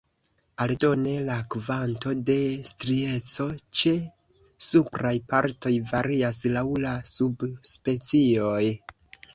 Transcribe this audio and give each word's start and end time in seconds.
Aldone, 0.63 1.11
la 1.25 1.35
kvanto 1.55 2.13
de 2.29 2.37
strieco 2.69 3.47
ĉe 3.83 3.93
supraj 4.71 5.13
partoj 5.35 5.77
varias 5.93 6.45
laŭ 6.57 6.67
la 6.89 6.97
subspecioj. 7.15 8.61